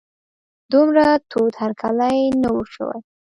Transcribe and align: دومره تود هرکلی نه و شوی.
دومره 0.71 1.05
تود 1.29 1.53
هرکلی 1.61 2.19
نه 2.41 2.49
و 2.55 2.59
شوی. 2.73 2.99